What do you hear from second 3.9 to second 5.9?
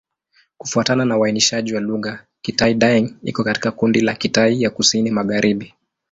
la Kitai ya Kusini-Magharibi.